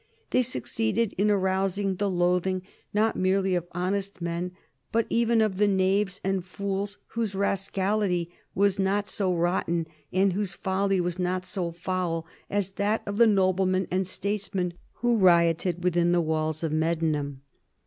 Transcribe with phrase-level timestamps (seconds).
[0.31, 4.51] They succeeded in arousing the loathing not merely of honest men,
[4.91, 10.55] but even of the knaves and fools whose rascality was not so rotten and whose
[10.55, 16.13] folly was not so foul as that of the noblemen and statesmen who rioted within
[16.13, 17.41] the walls of Medmenham.